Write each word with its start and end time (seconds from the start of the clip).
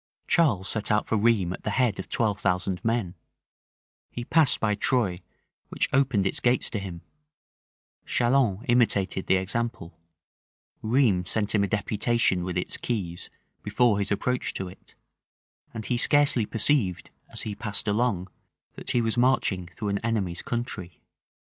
Charles 0.27 0.67
set 0.67 0.89
out 0.89 1.05
for 1.05 1.15
Rheims 1.15 1.53
at 1.53 1.63
the 1.63 1.69
head 1.69 1.99
of 1.99 2.09
twelve 2.09 2.39
thousand 2.39 2.83
men: 2.83 3.13
he 4.09 4.25
passed 4.25 4.59
by 4.59 4.73
Troye, 4.73 5.21
which 5.69 5.93
opened 5.93 6.25
its 6.25 6.39
gates 6.39 6.71
to 6.71 6.79
him; 6.79 7.03
Chalons 8.07 8.65
imitated 8.67 9.27
the 9.27 9.35
example: 9.35 9.99
Rheims 10.81 11.29
sent 11.29 11.53
him 11.53 11.63
a 11.63 11.67
deputation 11.67 12.43
with 12.43 12.57
its 12.57 12.77
keys, 12.77 13.29
before 13.61 13.99
his 13.99 14.11
approach 14.11 14.55
to 14.55 14.67
it: 14.67 14.95
and 15.71 15.85
he 15.85 15.97
scarcely 15.97 16.47
perceived, 16.47 17.11
as 17.29 17.43
he 17.43 17.53
passed 17.53 17.87
along, 17.87 18.27
that 18.73 18.89
he 18.89 19.01
was 19.03 19.19
marching 19.19 19.67
through 19.67 19.89
an 19.89 19.99
enemy's 19.99 20.41
country. 20.41 20.99